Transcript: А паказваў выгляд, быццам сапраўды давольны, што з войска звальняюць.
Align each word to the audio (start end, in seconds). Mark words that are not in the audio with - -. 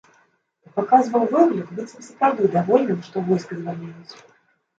А 0.67 0.69
паказваў 0.77 1.25
выгляд, 1.33 1.69
быццам 1.81 2.01
сапраўды 2.07 2.49
давольны, 2.57 2.97
што 3.11 3.15
з 3.27 3.27
войска 3.29 3.61
звальняюць. 3.61 4.13